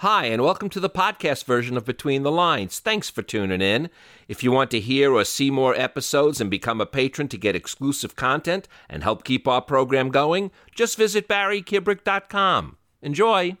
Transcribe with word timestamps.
Hi, 0.00 0.26
and 0.26 0.42
welcome 0.42 0.68
to 0.68 0.78
the 0.78 0.90
podcast 0.90 1.46
version 1.46 1.74
of 1.74 1.86
Between 1.86 2.22
the 2.22 2.30
Lines. 2.30 2.80
Thanks 2.80 3.08
for 3.08 3.22
tuning 3.22 3.62
in. 3.62 3.88
If 4.28 4.42
you 4.42 4.52
want 4.52 4.70
to 4.72 4.78
hear 4.78 5.14
or 5.14 5.24
see 5.24 5.50
more 5.50 5.74
episodes 5.74 6.38
and 6.38 6.50
become 6.50 6.82
a 6.82 6.86
patron 6.86 7.28
to 7.28 7.38
get 7.38 7.56
exclusive 7.56 8.14
content 8.14 8.68
and 8.90 9.02
help 9.02 9.24
keep 9.24 9.48
our 9.48 9.62
program 9.62 10.10
going, 10.10 10.50
just 10.74 10.98
visit 10.98 11.26
barrykibrick.com. 11.28 12.76
Enjoy. 13.00 13.56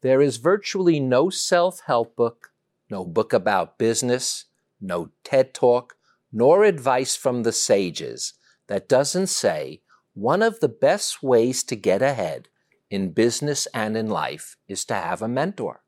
There 0.00 0.22
is 0.22 0.38
virtually 0.38 1.00
no 1.00 1.28
self 1.28 1.80
help 1.84 2.16
book, 2.16 2.54
no 2.88 3.04
book 3.04 3.34
about 3.34 3.76
business, 3.76 4.46
no 4.80 5.10
TED 5.22 5.52
Talk, 5.52 5.96
nor 6.32 6.64
advice 6.64 7.14
from 7.14 7.42
the 7.42 7.52
sages 7.52 8.32
that 8.68 8.88
doesn't 8.88 9.26
say 9.26 9.82
one 10.14 10.42
of 10.42 10.60
the 10.60 10.68
best 10.70 11.22
ways 11.22 11.62
to 11.64 11.76
get 11.76 12.00
ahead 12.00 12.48
in 12.94 13.10
business 13.10 13.66
and 13.74 13.96
in 13.96 14.08
life 14.08 14.56
is 14.68 14.84
to 14.84 14.94
have 14.94 15.20
a 15.20 15.28
mentor. 15.28 15.82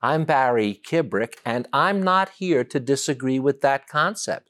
I'm 0.00 0.24
Barry 0.24 0.80
Kibrick, 0.82 1.34
and 1.44 1.68
I'm 1.72 2.02
not 2.02 2.30
here 2.38 2.64
to 2.64 2.80
disagree 2.80 3.38
with 3.38 3.60
that 3.60 3.86
concept. 3.86 4.48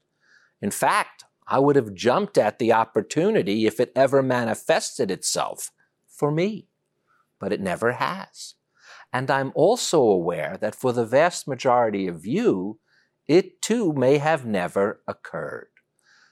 In 0.62 0.70
fact, 0.70 1.24
I 1.48 1.58
would 1.58 1.74
have 1.74 1.92
jumped 1.92 2.38
at 2.38 2.60
the 2.60 2.72
opportunity 2.72 3.66
if 3.66 3.80
it 3.80 3.92
ever 3.96 4.22
manifested 4.22 5.10
itself 5.10 5.72
for 6.06 6.30
me, 6.30 6.68
but 7.40 7.52
it 7.52 7.60
never 7.60 7.92
has. 7.92 8.54
And 9.12 9.28
I'm 9.28 9.50
also 9.56 10.00
aware 10.00 10.56
that 10.60 10.76
for 10.76 10.92
the 10.92 11.04
vast 11.04 11.48
majority 11.48 12.06
of 12.06 12.24
you, 12.24 12.78
it 13.26 13.60
too 13.60 13.92
may 13.92 14.18
have 14.18 14.46
never 14.46 15.02
occurred. 15.08 15.66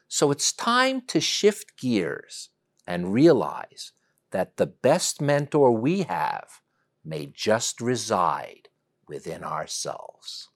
So 0.06 0.30
it's 0.30 0.52
time 0.52 1.02
to 1.08 1.20
shift 1.20 1.76
gears 1.76 2.50
and 2.86 3.12
realize 3.12 3.92
that 4.30 4.56
the 4.56 4.66
best 4.66 5.20
mentor 5.20 5.72
we 5.72 6.02
have 6.02 6.60
may 7.04 7.26
just 7.26 7.80
reside 7.80 8.68
within 9.08 9.42
ourselves. 9.42 10.48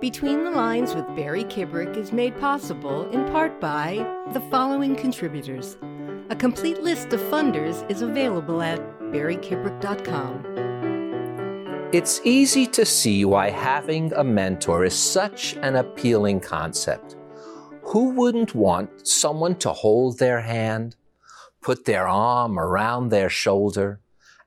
Between 0.00 0.44
the 0.44 0.52
Lines 0.52 0.94
with 0.94 1.16
Barry 1.16 1.42
Kibrick 1.42 1.96
is 1.96 2.12
made 2.12 2.38
possible 2.38 3.10
in 3.10 3.24
part 3.32 3.60
by 3.60 3.96
the 4.32 4.40
following 4.42 4.94
contributors. 4.94 5.76
A 6.30 6.36
complete 6.36 6.80
list 6.82 7.12
of 7.12 7.20
funders 7.22 7.90
is 7.90 8.02
available 8.02 8.62
at 8.62 8.78
barrykibrick.com. 9.12 11.88
It's 11.92 12.20
easy 12.22 12.66
to 12.66 12.84
see 12.84 13.24
why 13.24 13.50
having 13.50 14.12
a 14.12 14.22
mentor 14.22 14.84
is 14.84 14.94
such 14.94 15.56
an 15.62 15.74
appealing 15.74 16.38
concept. 16.40 17.16
Who 17.82 18.10
wouldn't 18.10 18.54
want 18.54 19.08
someone 19.08 19.56
to 19.56 19.72
hold 19.72 20.18
their 20.18 20.42
hand, 20.42 20.94
put 21.68 21.84
their 21.84 22.08
arm 22.08 22.58
around 22.58 23.10
their 23.10 23.28
shoulder, 23.28 24.00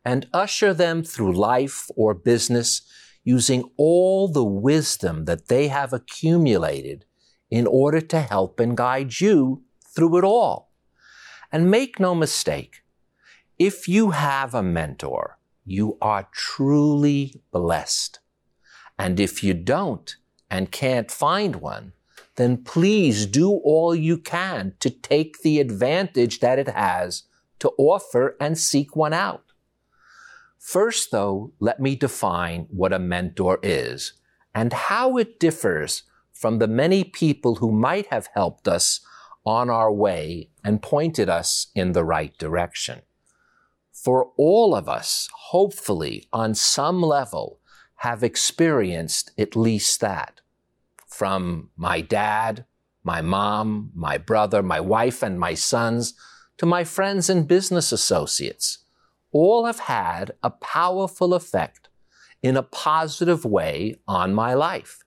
and 0.03 0.27
usher 0.33 0.73
them 0.73 1.03
through 1.03 1.31
life 1.31 1.87
or 1.95 2.15
business 2.15 2.81
using 3.23 3.61
all 3.77 4.27
the 4.27 4.43
wisdom 4.43 5.25
that 5.25 5.47
they 5.47 5.67
have 5.67 5.93
accumulated 5.93 7.05
in 7.51 7.67
order 7.67 8.01
to 8.01 8.19
help 8.19 8.59
and 8.59 8.75
guide 8.75 9.21
you 9.21 9.61
through 9.93 10.17
it 10.17 10.23
all. 10.23 10.71
And 11.51 11.69
make 11.69 11.99
no 11.99 12.15
mistake, 12.15 12.81
if 13.59 13.87
you 13.87 14.09
have 14.09 14.55
a 14.55 14.63
mentor, 14.63 15.37
you 15.63 15.99
are 16.01 16.27
truly 16.31 17.43
blessed. 17.51 18.17
And 18.97 19.19
if 19.19 19.43
you 19.43 19.53
don't 19.53 20.15
and 20.49 20.71
can't 20.71 21.11
find 21.11 21.57
one, 21.57 21.93
then 22.35 22.57
please 22.57 23.25
do 23.25 23.51
all 23.51 23.93
you 23.93 24.17
can 24.17 24.73
to 24.79 24.89
take 24.89 25.41
the 25.41 25.59
advantage 25.59 26.39
that 26.39 26.59
it 26.59 26.69
has 26.69 27.23
to 27.59 27.71
offer 27.77 28.35
and 28.39 28.57
seek 28.57 28.95
one 28.95 29.13
out. 29.13 29.43
First, 30.57 31.11
though, 31.11 31.53
let 31.59 31.79
me 31.79 31.95
define 31.95 32.67
what 32.69 32.93
a 32.93 32.99
mentor 32.99 33.59
is 33.61 34.13
and 34.53 34.73
how 34.73 35.17
it 35.17 35.39
differs 35.39 36.03
from 36.31 36.59
the 36.59 36.67
many 36.67 37.03
people 37.03 37.55
who 37.55 37.71
might 37.71 38.07
have 38.07 38.29
helped 38.33 38.67
us 38.67 39.01
on 39.45 39.69
our 39.69 39.91
way 39.91 40.49
and 40.63 40.81
pointed 40.81 41.29
us 41.29 41.67
in 41.75 41.91
the 41.91 42.03
right 42.03 42.37
direction. 42.37 43.01
For 43.91 44.31
all 44.37 44.73
of 44.73 44.87
us, 44.87 45.29
hopefully, 45.49 46.27
on 46.31 46.55
some 46.55 47.01
level, 47.01 47.59
have 47.97 48.23
experienced 48.23 49.31
at 49.37 49.55
least 49.55 49.99
that 50.01 50.40
from 51.21 51.69
my 51.77 52.01
dad, 52.01 52.65
my 53.03 53.21
mom, 53.21 53.91
my 53.93 54.17
brother, 54.17 54.63
my 54.63 54.79
wife, 54.79 55.21
and 55.21 55.39
my 55.39 55.53
sons, 55.53 56.15
to 56.57 56.65
my 56.65 56.83
friends 56.83 57.29
and 57.29 57.47
business 57.47 57.91
associates, 57.91 58.79
all 59.31 59.65
have 59.65 59.81
had 59.81 60.31
a 60.41 60.49
powerful 60.49 61.35
effect 61.35 61.89
in 62.41 62.57
a 62.57 62.63
positive 62.63 63.45
way 63.45 63.99
on 64.07 64.33
my 64.33 64.55
life. 64.55 65.03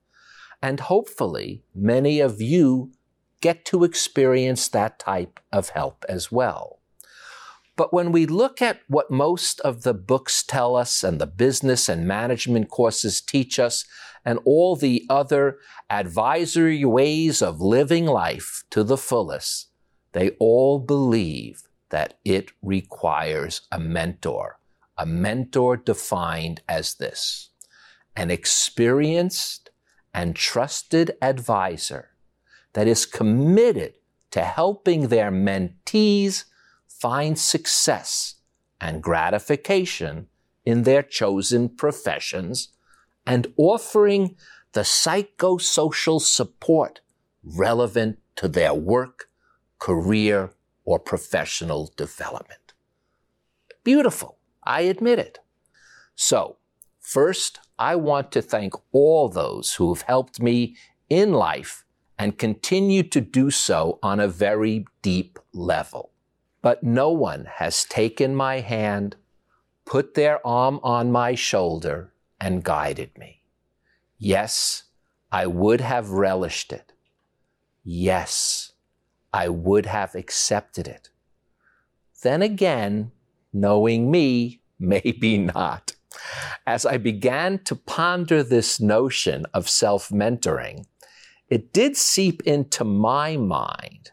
And 0.63 0.79
hopefully, 0.79 1.65
many 1.75 2.21
of 2.21 2.41
you 2.41 2.93
get 3.41 3.65
to 3.65 3.83
experience 3.83 4.69
that 4.69 5.01
type 5.01 5.41
of 5.51 5.71
help 5.71 6.05
as 6.09 6.31
well. 6.31 6.79
But 7.77 7.93
when 7.93 8.13
we 8.13 8.27
look 8.27 8.63
at 8.63 8.81
what 8.87 9.11
most 9.11 9.61
of 9.61 9.83
the 9.83 9.95
books 9.95 10.45
tell 10.45 10.77
us 10.77 11.03
and 11.03 11.21
the 11.21 11.27
business 11.27 11.89
and 11.89 12.07
management 12.07 12.69
courses 12.69 13.21
teach 13.21 13.59
us 13.59 13.85
and 14.25 14.39
all 14.45 14.77
the 14.77 15.05
other 15.11 15.59
advisory 15.91 16.85
ways 16.85 17.43
of 17.43 17.61
living 17.61 18.07
life 18.07 18.63
to 18.71 18.85
the 18.85 18.97
fullest, 18.97 19.69
they 20.13 20.31
all 20.39 20.79
believe 20.79 21.63
that 21.91 22.19
it 22.25 22.53
requires 22.63 23.63
a 23.73 23.79
mentor, 23.79 24.59
a 24.97 25.05
mentor 25.05 25.77
defined 25.77 26.63
as 26.69 26.95
this, 26.95 27.51
an 28.17 28.31
experienced 28.31 29.71
and 30.13 30.37
trusted 30.37 31.17
advisor 31.21 32.11
that 32.75 32.87
is 32.87 33.05
committed 33.05 33.95
to 34.31 34.43
helping 34.43 35.09
their 35.09 35.33
mentees 35.33 36.45
find 37.05 37.39
success 37.39 38.37
and 38.81 39.03
gratification 39.03 40.27
in 40.65 40.85
their 40.85 41.03
chosen 41.03 41.69
professions 41.69 42.69
and 43.27 43.47
offering 43.59 44.35
the 44.73 44.81
psychosocial 44.81 46.19
support 46.19 47.03
relevant 47.43 48.19
to 48.37 48.49
their 48.49 48.73
work, 48.73 49.29
career, 49.79 50.55
or 50.87 50.99
professional 50.99 51.93
development. 51.95 52.73
Beautiful. 53.83 54.39
I 54.63 54.81
admit 54.93 55.19
it. 55.19 55.41
So, 56.15 56.57
first, 57.01 57.61
I 57.79 57.97
want 57.97 58.33
to 58.33 58.41
thank 58.41 58.73
all 58.93 59.29
those 59.29 59.75
who 59.75 59.93
have 59.93 60.05
helped 60.05 60.41
me 60.41 60.75
in 61.11 61.35
life 61.35 61.85
and 62.19 62.39
continue 62.39 63.03
to 63.03 63.21
do 63.21 63.51
so 63.51 63.99
on 64.03 64.21
a 64.21 64.27
very 64.27 64.87
deep 65.03 65.39
level. 65.53 66.14
But 66.65 66.83
no 66.83 67.11
one 67.11 67.45
has 67.57 67.85
taken 67.85 68.35
my 68.35 68.61
hand, 68.61 69.17
put 69.85 70.15
their 70.15 70.45
arm 70.47 70.81
on 70.83 71.13
my 71.13 71.35
shoulder, 71.35 72.15
and 72.41 72.65
guided 72.65 73.19
me. 73.19 73.43
Yes, 74.17 74.85
I 75.31 75.47
would 75.47 75.83
have 75.83 76.09
relished 76.09 76.73
it. 76.73 76.95
Yes, 77.83 78.73
I 79.31 79.51
would 79.51 79.85
have 79.85 80.15
accepted 80.15 80.89
it. 80.89 81.11
Then 82.23 82.41
again, 82.41 83.13
knowing 83.53 84.11
me, 84.11 84.63
maybe 84.79 85.37
not. 85.37 85.97
As 86.67 86.87
I 86.87 86.97
began 86.97 87.59
to 87.65 87.77
ponder 87.77 88.43
this 88.43 88.81
notion 88.81 89.45
of 89.53 89.69
self 89.69 90.09
mentoring, 90.09 90.87
it 91.51 91.75
did 91.75 91.99
seep 91.99 92.43
into 92.45 92.85
my 92.85 93.37
mind 93.37 94.13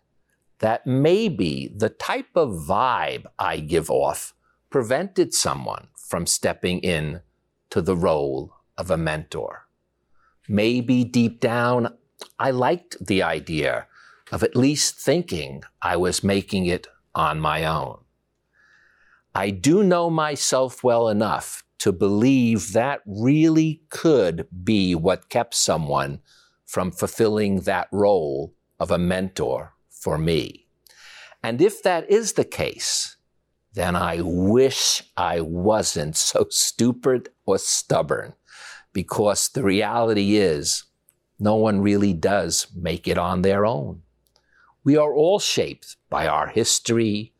that 0.62 0.86
maybe 0.86 1.74
the 1.76 1.90
type 1.90 2.30
of 2.36 2.50
vibe 2.50 3.26
I 3.38 3.58
give 3.58 3.90
off 3.90 4.34
prevented 4.70 5.34
someone 5.34 5.88
from 5.98 6.28
stepping 6.28 6.80
in 6.80 7.22
to 7.72 7.82
the 7.82 7.96
role 7.96 8.53
of 8.78 8.91
a 8.91 8.97
mentor. 8.97 9.68
Maybe 10.47 11.03
deep 11.03 11.40
down, 11.40 11.97
I 12.38 12.52
liked 12.52 12.96
the 13.03 13.24
idea 13.24 13.88
of 14.32 14.44
at 14.44 14.56
least 14.56 15.00
thinking 15.00 15.64
I 15.82 15.97
was 15.97 16.24
making 16.24 16.68
it 16.68 16.88
on 17.16 17.40
my 17.40 17.66
own. 17.66 17.97
I 19.34 19.50
do 19.50 19.84
know 19.84 20.09
myself 20.09 20.84
well 20.84 21.09
enough 21.09 21.64
to 21.80 21.91
believe 21.91 22.74
that 22.74 23.02
really 23.08 23.82
could 23.90 24.47
be 24.64 24.94
what 24.94 25.30
kept 25.30 25.56
someone 25.56 26.20
from 26.66 26.91
fulfilling 26.91 27.62
that 27.62 27.88
role 27.91 28.53
of 28.80 28.91
a 28.91 29.00
mentor 29.00 29.74
for 30.02 30.18
me. 30.18 30.66
And 31.44 31.62
if 31.62 31.82
that 31.84 32.09
is 32.09 32.34
the 32.34 32.44
case, 32.44 33.16
then 33.74 33.96
I 33.96 34.20
wish 34.22 35.03
I 35.16 35.40
wasn't 35.42 36.18
so 36.18 36.48
stupid 36.50 37.30
or 37.46 37.58
stubborn 37.58 38.34
because 38.92 39.48
the 39.48 39.64
reality 39.64 40.36
is 40.36 40.84
no 41.40 41.56
one 41.56 41.82
really 41.82 42.14
does 42.14 42.68
make 42.76 43.08
it 43.08 43.18
on 43.18 43.42
their 43.44 43.66
own. 43.66 44.02
We 44.84 44.98
are 44.98 45.14
all 45.14 45.40
shaped 45.40 45.96
by 46.09 46.28
our 46.28 46.47
history, 46.47 47.34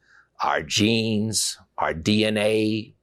our 0.44 0.62
genes, 0.62 1.58
our 1.78 1.94
DNA, 1.94 2.94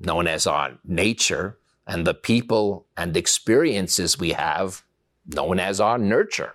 known 0.00 0.26
as 0.26 0.46
our 0.46 0.78
nature, 0.84 1.58
and 1.86 2.06
the 2.06 2.14
people 2.14 2.86
and 2.96 3.16
experiences 3.16 4.18
we 4.18 4.30
have, 4.30 4.84
known 5.26 5.58
as 5.58 5.80
our 5.80 5.98
nurture. 5.98 6.54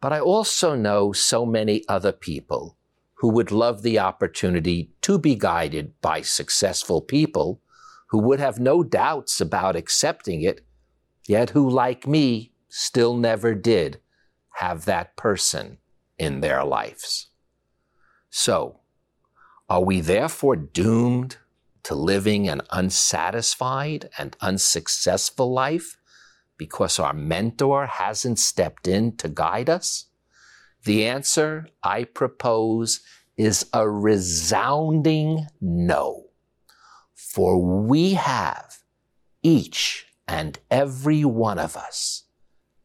But 0.00 0.12
I 0.12 0.20
also 0.20 0.74
know 0.74 1.12
so 1.12 1.44
many 1.44 1.84
other 1.88 2.12
people 2.12 2.76
who 3.14 3.28
would 3.30 3.50
love 3.50 3.82
the 3.82 3.98
opportunity 3.98 4.92
to 5.02 5.18
be 5.18 5.34
guided 5.34 6.00
by 6.00 6.20
successful 6.20 7.00
people 7.00 7.60
who 8.10 8.18
would 8.18 8.40
have 8.40 8.60
no 8.60 8.82
doubts 8.82 9.40
about 9.40 9.76
accepting 9.76 10.42
it, 10.42 10.64
yet 11.26 11.50
who, 11.50 11.68
like 11.68 12.06
me, 12.06 12.52
still 12.68 13.16
never 13.16 13.54
did 13.54 14.00
have 14.54 14.84
that 14.84 15.16
person 15.16 15.78
in 16.16 16.40
their 16.40 16.64
lives. 16.64 17.28
So, 18.30 18.80
are 19.68 19.82
we 19.82 20.00
therefore 20.00 20.56
doomed 20.56 21.36
to 21.82 21.94
living 21.94 22.48
an 22.48 22.62
unsatisfied 22.70 24.08
and 24.16 24.36
unsuccessful 24.40 25.52
life 25.52 25.97
because 26.58 26.98
our 26.98 27.14
mentor 27.14 27.86
hasn't 27.86 28.38
stepped 28.38 28.86
in 28.86 29.16
to 29.16 29.28
guide 29.28 29.70
us? 29.70 30.06
The 30.84 31.06
answer 31.06 31.68
I 31.82 32.04
propose 32.04 33.00
is 33.36 33.66
a 33.72 33.88
resounding 33.88 35.46
no. 35.60 36.24
For 37.14 37.86
we 37.86 38.14
have, 38.14 38.78
each 39.42 40.06
and 40.26 40.58
every 40.70 41.24
one 41.24 41.58
of 41.58 41.76
us, 41.76 42.24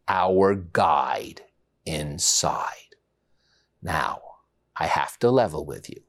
our 0.07 0.55
guide 0.55 1.41
inside. 1.85 2.95
Now, 3.81 4.21
I 4.77 4.87
have 4.87 5.17
to 5.19 5.29
level 5.29 5.65
with 5.65 5.89
you. 5.89 6.01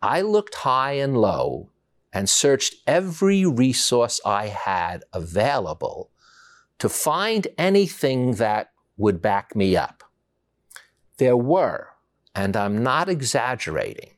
I 0.00 0.20
looked 0.20 0.56
high 0.56 0.92
and 0.92 1.16
low 1.16 1.70
and 2.12 2.28
searched 2.28 2.76
every 2.86 3.46
resource 3.46 4.20
I 4.24 4.48
had 4.48 5.04
available 5.12 6.11
to 6.82 6.88
find 6.88 7.46
anything 7.56 8.32
that 8.32 8.72
would 8.96 9.22
back 9.22 9.54
me 9.54 9.76
up. 9.76 10.02
There 11.18 11.36
were, 11.36 11.90
and 12.34 12.56
I'm 12.56 12.82
not 12.82 13.08
exaggerating, 13.08 14.14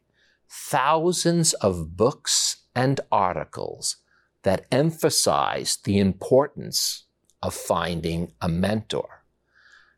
thousands 0.49 1.53
of 1.53 1.95
books 1.95 2.63
and 2.75 3.03
articles 3.13 3.97
that 4.45 4.65
emphasized 4.73 5.85
the 5.85 5.99
importance 5.99 7.05
of 7.43 7.53
finding 7.53 8.33
a 8.41 8.49
mentor. 8.49 9.25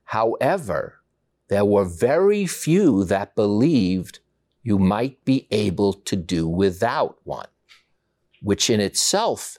However, 0.06 1.02
there 1.46 1.64
were 1.64 1.84
very 1.84 2.46
few 2.46 3.04
that 3.04 3.36
believed 3.36 4.18
you 4.64 4.80
might 4.80 5.24
be 5.24 5.46
able 5.52 5.92
to 5.92 6.16
do 6.16 6.48
without 6.48 7.18
one, 7.22 7.46
which 8.42 8.68
in 8.68 8.80
itself 8.80 9.56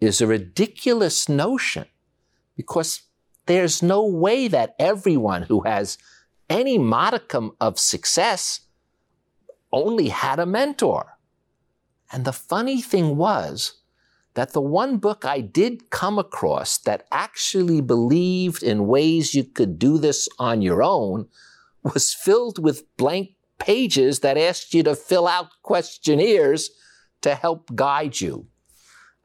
is 0.00 0.22
a 0.22 0.26
ridiculous 0.26 1.28
notion 1.28 1.84
because 2.58 3.02
there's 3.46 3.82
no 3.82 4.04
way 4.04 4.48
that 4.48 4.74
everyone 4.78 5.42
who 5.44 5.60
has 5.60 5.96
any 6.50 6.76
modicum 6.76 7.52
of 7.60 7.78
success 7.78 8.60
only 9.72 10.08
had 10.08 10.40
a 10.40 10.44
mentor. 10.44 11.16
And 12.12 12.24
the 12.24 12.32
funny 12.32 12.82
thing 12.82 13.16
was 13.16 13.80
that 14.34 14.52
the 14.52 14.60
one 14.60 14.96
book 14.98 15.24
I 15.24 15.40
did 15.40 15.90
come 15.90 16.18
across 16.18 16.78
that 16.78 17.06
actually 17.12 17.80
believed 17.80 18.62
in 18.62 18.88
ways 18.88 19.34
you 19.34 19.44
could 19.44 19.78
do 19.78 19.98
this 19.98 20.28
on 20.38 20.60
your 20.60 20.82
own 20.82 21.28
was 21.84 22.12
filled 22.12 22.62
with 22.62 22.84
blank 22.96 23.30
pages 23.58 24.20
that 24.20 24.36
asked 24.36 24.74
you 24.74 24.82
to 24.82 24.96
fill 24.96 25.28
out 25.28 25.48
questionnaires 25.62 26.70
to 27.20 27.34
help 27.34 27.74
guide 27.74 28.20
you. 28.20 28.46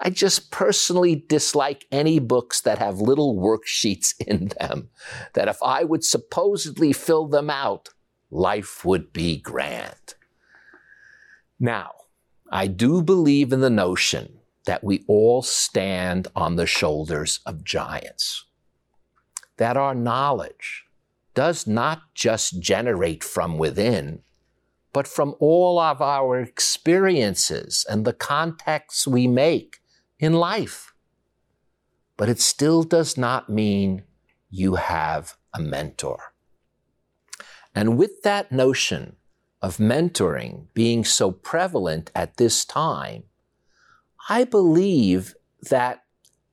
I 0.05 0.09
just 0.09 0.51
personally 0.51 1.23
dislike 1.29 1.85
any 1.89 2.19
books 2.19 2.59
that 2.61 2.77
have 2.77 2.99
little 2.99 3.37
worksheets 3.37 4.13
in 4.27 4.49
them, 4.59 4.89
that 5.33 5.47
if 5.47 5.57
I 5.63 5.85
would 5.85 6.03
supposedly 6.03 6.91
fill 6.91 7.27
them 7.27 7.49
out, 7.49 7.89
life 8.29 8.83
would 8.83 9.13
be 9.13 9.37
grand. 9.37 10.15
Now, 11.57 11.91
I 12.51 12.67
do 12.67 13.01
believe 13.01 13.53
in 13.53 13.61
the 13.61 13.69
notion 13.69 14.39
that 14.65 14.83
we 14.83 15.05
all 15.07 15.41
stand 15.41 16.27
on 16.35 16.57
the 16.57 16.67
shoulders 16.67 17.39
of 17.45 17.63
giants, 17.63 18.43
that 19.57 19.77
our 19.77 19.95
knowledge 19.95 20.83
does 21.33 21.65
not 21.65 22.01
just 22.13 22.59
generate 22.59 23.23
from 23.23 23.57
within, 23.57 24.21
but 24.91 25.07
from 25.07 25.35
all 25.39 25.79
of 25.79 26.01
our 26.01 26.39
experiences 26.39 27.85
and 27.89 28.05
the 28.05 28.13
contacts 28.13 29.07
we 29.07 29.25
make 29.25 29.79
in 30.23 30.31
life. 30.31 30.93
But 32.15 32.29
it 32.29 32.39
still 32.39 32.83
does 32.83 33.17
not 33.17 33.49
mean 33.49 34.03
you 34.49 34.75
have 34.75 35.35
a 35.53 35.59
mentor. 35.59 36.33
And 37.75 37.97
with 37.97 38.21
that 38.23 38.51
notion 38.51 39.17
of 39.61 39.77
mentoring 39.77 40.67
being 40.73 41.03
so 41.03 41.31
prevalent 41.31 42.09
at 42.15 42.37
this 42.37 42.63
time, 42.63 43.23
I 44.29 44.45
believe 44.45 45.35
that 45.61 46.03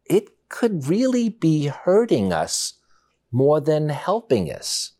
it 0.04 0.48
could 0.48 0.88
really 0.88 1.28
be 1.28 1.66
hurting 1.66 2.32
us 2.32 2.74
more 3.30 3.60
than 3.60 3.90
helping 3.90 4.50
us. 4.50 4.92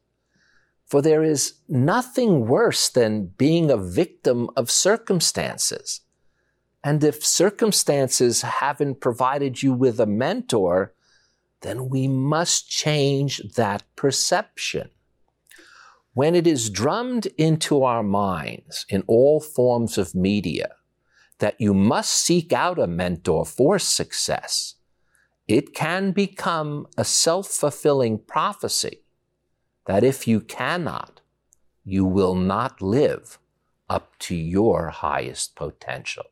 For 0.86 1.02
there 1.02 1.24
is 1.24 1.54
nothing 1.68 2.46
worse 2.46 2.88
than 2.88 3.32
being 3.36 3.68
a 3.68 3.76
victim 3.76 4.48
of 4.56 4.70
circumstances. 4.70 6.02
And 6.82 7.04
if 7.04 7.24
circumstances 7.24 8.42
haven't 8.42 9.00
provided 9.00 9.62
you 9.62 9.72
with 9.72 10.00
a 10.00 10.06
mentor, 10.06 10.94
then 11.60 11.90
we 11.90 12.08
must 12.08 12.70
change 12.70 13.42
that 13.56 13.82
perception. 13.96 14.90
When 16.14 16.34
it 16.34 16.46
is 16.46 16.70
drummed 16.70 17.26
into 17.38 17.82
our 17.84 18.02
minds 18.02 18.86
in 18.88 19.04
all 19.06 19.40
forms 19.40 19.98
of 19.98 20.14
media 20.14 20.70
that 21.38 21.60
you 21.60 21.72
must 21.74 22.12
seek 22.12 22.52
out 22.52 22.78
a 22.78 22.86
mentor 22.86 23.44
for 23.44 23.78
success, 23.78 24.74
it 25.46 25.74
can 25.74 26.12
become 26.12 26.86
a 26.96 27.04
self 27.04 27.48
fulfilling 27.48 28.18
prophecy 28.18 29.02
that 29.86 30.04
if 30.04 30.26
you 30.26 30.40
cannot, 30.40 31.20
you 31.84 32.04
will 32.04 32.34
not 32.34 32.80
live 32.80 33.38
up 33.88 34.18
to 34.20 34.34
your 34.34 34.90
highest 34.90 35.56
potential. 35.56 36.24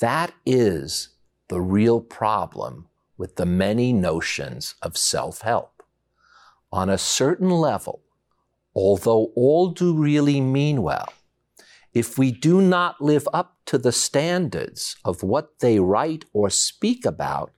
That 0.00 0.32
is 0.46 1.10
the 1.48 1.60
real 1.60 2.00
problem 2.00 2.88
with 3.16 3.36
the 3.36 3.46
many 3.46 3.92
notions 3.92 4.74
of 4.82 4.96
self 4.96 5.40
help. 5.40 5.82
On 6.70 6.88
a 6.88 6.98
certain 6.98 7.50
level, 7.50 8.02
although 8.74 9.32
all 9.34 9.70
do 9.70 9.96
really 9.96 10.40
mean 10.40 10.82
well, 10.82 11.12
if 11.92 12.18
we 12.18 12.30
do 12.30 12.60
not 12.60 13.00
live 13.00 13.26
up 13.32 13.56
to 13.66 13.78
the 13.78 13.92
standards 13.92 14.96
of 15.04 15.22
what 15.22 15.58
they 15.60 15.80
write 15.80 16.26
or 16.32 16.50
speak 16.50 17.04
about, 17.04 17.50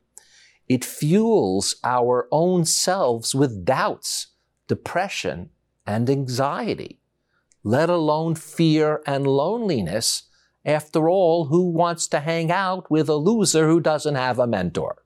it 0.68 0.84
fuels 0.84 1.74
our 1.84 2.28
own 2.30 2.64
selves 2.64 3.34
with 3.34 3.64
doubts, 3.64 4.28
depression, 4.68 5.50
and 5.84 6.08
anxiety, 6.08 7.00
let 7.64 7.90
alone 7.90 8.34
fear 8.36 9.02
and 9.04 9.26
loneliness. 9.26 10.29
After 10.64 11.08
all, 11.08 11.46
who 11.46 11.70
wants 11.70 12.06
to 12.08 12.20
hang 12.20 12.50
out 12.50 12.90
with 12.90 13.08
a 13.08 13.14
loser 13.14 13.66
who 13.66 13.80
doesn't 13.80 14.14
have 14.14 14.38
a 14.38 14.46
mentor? 14.46 15.02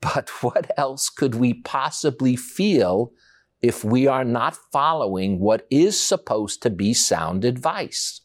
But 0.00 0.28
what 0.42 0.70
else 0.76 1.10
could 1.10 1.34
we 1.34 1.54
possibly 1.54 2.36
feel 2.36 3.12
if 3.64 3.82
we 3.82 4.06
are 4.06 4.24
not 4.24 4.58
following 4.70 5.40
what 5.40 5.66
is 5.70 5.98
supposed 5.98 6.60
to 6.60 6.68
be 6.68 6.92
sound 6.92 7.46
advice. 7.46 8.20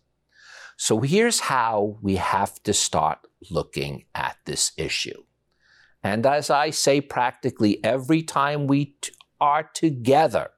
So 0.76 1.00
here's 1.00 1.40
how 1.40 1.98
we 2.02 2.18
have 2.18 2.62
to 2.64 2.74
start 2.74 3.20
looking 3.50 4.04
at 4.14 4.36
this 4.44 4.74
issue. 4.76 5.24
And 6.04 6.26
as 6.26 6.50
I 6.50 6.72
say 6.72 7.00
practically 7.00 7.82
every 7.86 8.22
time 8.22 8.68
we 8.68 8.98
t- 9.02 9.14
are 9.40 9.64
together, 9.64 10.50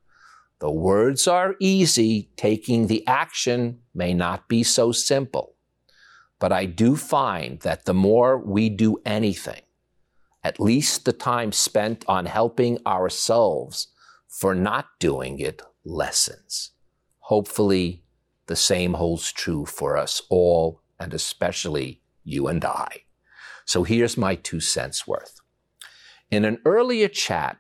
the 0.57 0.71
words 0.71 1.27
are 1.27 1.55
easy, 1.59 2.31
taking 2.35 2.88
the 2.88 3.05
action 3.05 3.81
may 3.93 4.15
not 4.15 4.47
be 4.47 4.63
so 4.63 4.91
simple. 4.91 5.53
But 6.41 6.51
I 6.51 6.65
do 6.65 6.95
find 6.95 7.60
that 7.60 7.86
the 7.86 7.93
more 7.93 8.36
we 8.36 8.67
do 8.67 9.00
anything, 9.05 9.62
at 10.43 10.60
least 10.60 11.05
the 11.05 11.13
time 11.13 11.51
spent 11.51 12.03
on 12.07 12.25
helping 12.25 12.79
ourselves 12.83 13.89
for 14.27 14.55
not 14.55 14.88
doing 14.98 15.38
it 15.38 15.62
lessens. 15.86 16.71
Hopefully, 17.19 18.03
the 18.48 18.55
same 18.55 18.95
holds 18.95 19.31
true 19.31 19.67
for 19.67 19.98
us 19.98 20.19
all, 20.29 20.81
and 21.00 21.13
especially 21.13 22.01
you 22.24 22.48
and 22.48 22.65
I. 22.65 23.03
So 23.65 23.83
here's 23.83 24.17
my 24.17 24.33
two 24.33 24.62
cents 24.62 25.05
worth. 25.05 25.39
In 26.31 26.43
an 26.43 26.57
earlier 26.65 27.07
chat, 27.07 27.57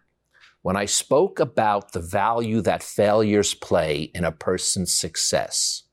when 0.63 0.75
I 0.75 0.85
spoke 0.85 1.39
about 1.39 1.91
the 1.91 2.01
value 2.01 2.61
that 2.61 2.81
failures 2.81 3.53
play 3.53 4.09
in 4.15 4.23
a 4.23 4.31
person's 4.31 4.91
success, 4.91 5.83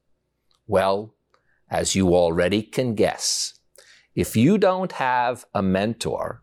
well, 0.67 1.15
as 1.71 1.95
you 1.95 2.15
already 2.15 2.63
can 2.63 2.95
guess, 2.95 3.55
If 4.15 4.35
you 4.35 4.59
don't 4.59 4.91
have 4.93 5.45
a 5.55 5.63
mentor, 5.63 6.43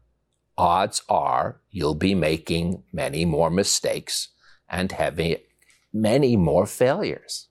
odds 0.57 1.01
are 1.09 1.59
you'll 1.71 1.95
be 1.95 2.15
making 2.15 2.83
many 2.93 3.25
more 3.25 3.49
mistakes 3.49 4.29
and 4.69 4.93
having 4.93 5.37
many 5.91 6.37
more 6.37 6.65
failures. 6.65 7.49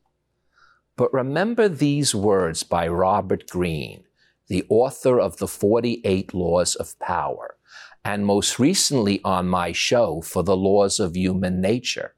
But 0.97 1.13
remember 1.13 1.69
these 1.69 2.15
words 2.15 2.63
by 2.63 2.89
Robert 2.89 3.51
Greene, 3.51 4.05
the 4.49 4.65
author 4.71 5.21
of 5.21 5.37
the 5.37 5.47
48 5.47 6.33
Laws 6.33 6.75
of 6.75 6.99
Power, 7.01 7.59
and 8.03 8.25
most 8.25 8.59
recently 8.59 9.21
on 9.25 9.47
my 9.47 9.73
show 9.73 10.23
for 10.23 10.43
the 10.43 10.57
Laws 10.57 11.01
of 11.01 11.17
Human 11.17 11.61
Nature. 11.61 12.14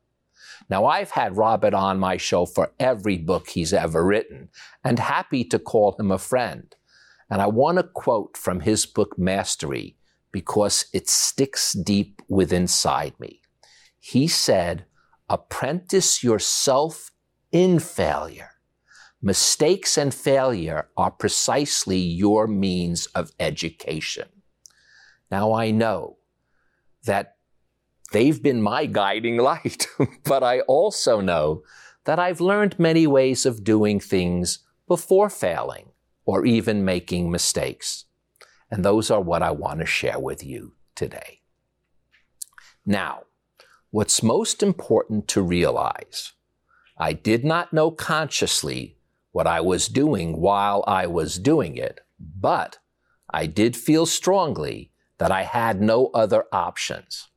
Now, 0.69 0.87
I've 0.87 1.13
had 1.13 1.37
Robert 1.37 1.75
on 1.75 1.99
my 1.99 2.17
show 2.17 2.45
for 2.47 2.73
every 2.81 3.19
book 3.19 3.51
he's 3.51 3.73
ever 3.73 4.05
written, 4.05 4.49
and 4.83 4.99
happy 4.99 5.45
to 5.45 5.59
call 5.59 5.97
him 5.99 6.11
a 6.11 6.19
friend. 6.19 6.75
And 7.31 7.41
I 7.41 7.47
want 7.47 7.79
to 7.79 7.85
quote 7.85 8.37
from 8.37 8.61
his 8.61 8.87
book 8.87 9.19
Mastery 9.19 9.97
because 10.33 10.87
it 10.93 11.09
sticks 11.09 11.73
deep 11.73 12.21
within 12.29 12.63
inside 12.63 13.19
me. 13.19 13.41
He 13.99 14.29
said, 14.29 14.85
Apprentice 15.29 16.23
yourself 16.23 17.11
in 17.51 17.79
failure. 17.79 18.51
Mistakes 19.23 19.97
and 19.97 20.15
failure 20.15 20.89
are 20.97 21.11
precisely 21.11 21.99
your 21.99 22.47
means 22.47 23.07
of 23.07 23.33
education. 23.41 24.29
Now 25.31 25.53
I 25.53 25.71
know 25.71 26.19
that 27.05 27.36
they've 28.13 28.43
been 28.43 28.63
my 28.63 28.87
guiding 28.87 29.37
light, 29.37 29.87
but 30.25 30.43
I 30.43 30.61
also 30.61 31.21
know 31.21 31.63
that 32.05 32.19
I've 32.19 32.41
learned 32.41 32.79
many 32.79 33.07
ways 33.07 33.45
of 33.45 33.65
doing 33.65 34.01
things 34.01 34.61
before 34.87 35.29
failing 35.29 35.91
or 36.25 36.45
even 36.45 36.85
making 36.85 37.31
mistakes. 37.31 38.05
And 38.71 38.85
those 38.85 39.11
are 39.11 39.21
what 39.21 39.43
I 39.43 39.51
want 39.51 39.81
to 39.81 39.87
share 39.87 40.19
with 40.19 40.45
you 40.45 40.75
today. 40.95 41.41
Now, 42.85 43.23
what's 43.91 44.23
most 44.23 44.63
important 44.63 45.29
to 45.29 45.43
realize, 45.43 46.33
I 46.99 47.13
did 47.13 47.45
not 47.45 47.73
know 47.73 47.91
consciously 47.91 48.97
what 49.33 49.47
I 49.47 49.61
was 49.61 49.89
doing 49.89 50.41
while 50.41 50.83
I 50.87 51.07
was 51.07 51.39
doing 51.39 51.77
it, 51.77 52.01
but 52.19 52.79
I 53.31 53.47
did 53.47 53.77
feel 53.77 54.07
strongly 54.07 54.93
that 55.19 55.31
I 55.31 55.43
had 55.43 55.81
no 55.81 56.11
other 56.15 56.45
options. 56.53 57.29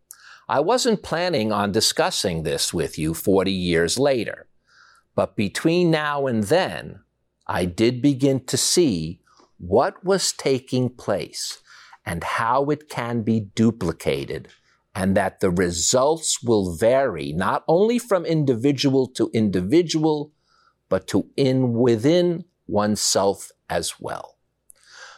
I 0.50 0.62
wasn't 0.62 1.03
planning 1.03 1.51
on 1.51 1.72
discussing 1.72 2.41
this 2.41 2.74
with 2.74 2.98
you 2.98 3.13
40 3.13 3.51
years 3.51 4.00
later, 4.00 4.48
but 5.13 5.36
between 5.36 5.91
now 5.91 6.25
and 6.25 6.46
then, 6.46 7.01
I 7.46 7.65
did 7.65 8.01
begin 8.01 8.44
to 8.46 8.58
see 8.58 9.22
what 9.60 10.03
was 10.03 10.32
taking 10.32 10.89
place 10.89 11.62
and 12.03 12.24
how 12.24 12.65
it 12.72 12.89
can 12.89 13.22
be 13.22 13.41
duplicated 13.41 14.48
and 14.96 15.15
that 15.15 15.39
the 15.39 15.51
results 15.51 16.41
will 16.41 16.75
vary 16.75 17.32
not 17.32 17.63
only 17.68 18.00
from 18.00 18.25
individual 18.25 19.06
to 19.10 19.29
individual, 19.36 20.32
but 20.89 21.06
to 21.10 21.29
in 21.38 21.74
within 21.74 22.46
oneself 22.65 23.51
as 23.70 24.00
well. 24.00 24.38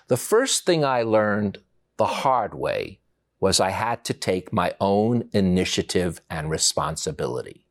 The 0.09 0.17
first 0.17 0.65
thing 0.65 0.83
I 0.83 1.03
learned 1.03 1.59
the 1.95 2.05
hard 2.05 2.53
way 2.53 3.00
was 3.41 3.59
I 3.59 3.71
had 3.71 4.05
to 4.05 4.13
take 4.13 4.53
my 4.53 4.73
own 4.79 5.27
initiative 5.33 6.21
and 6.29 6.49
responsibility. 6.49 7.65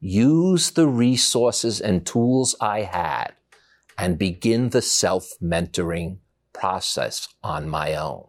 Use 0.00 0.70
the 0.70 0.88
resources 0.88 1.80
and 1.80 2.04
tools 2.06 2.56
I 2.60 2.82
had 2.82 3.34
and 3.98 4.18
begin 4.18 4.70
the 4.70 4.82
self-mentoring 4.82 6.18
process 6.52 7.28
on 7.44 7.68
my 7.68 7.94
own. 7.94 8.28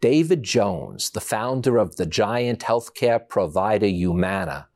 David 0.00 0.44
Jones, 0.44 1.10
the 1.10 1.20
founder 1.20 1.76
of 1.76 1.96
the 1.96 2.06
giant 2.06 2.60
healthcare 2.60 3.20
provider 3.28 3.86
Humana, 3.86 4.68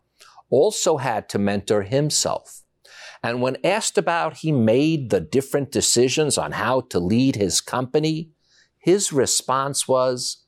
also 0.50 0.96
had 0.96 1.28
to 1.30 1.38
mentor 1.38 1.82
himself. 1.82 2.62
And 3.22 3.40
when 3.40 3.56
asked 3.64 3.96
about 3.96 4.38
he 4.38 4.52
made 4.52 5.08
the 5.08 5.20
different 5.20 5.70
decisions 5.70 6.36
on 6.36 6.52
how 6.52 6.82
to 6.90 6.98
lead 6.98 7.36
his 7.36 7.60
company, 7.60 8.32
his 8.78 9.12
response 9.12 9.88
was, 9.88 10.43